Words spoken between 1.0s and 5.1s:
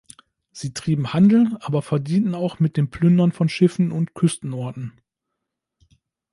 Handel, aber verdienten auch mit dem Plündern von Schiffen und Küstenorten.